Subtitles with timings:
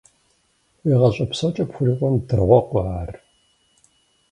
[0.83, 3.11] Уи гъащӀэ псокӀэ пхурикъун дыргъуэкъэ ар?!